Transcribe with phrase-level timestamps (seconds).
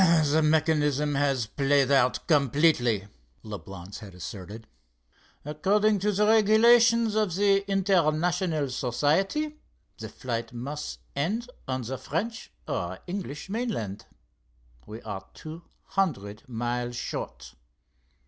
[0.23, 3.07] "The mechanism has played out completely,"
[3.43, 4.65] Leblance had asserted.
[5.45, 9.57] "According to the regulations of the international society,
[9.99, 14.07] the flight must end on the French or English mainland.
[14.87, 17.53] We are two hundred miles short.